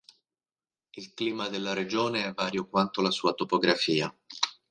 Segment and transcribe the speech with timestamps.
[0.95, 4.11] Il clima della regione è vario quanto la sua topografia.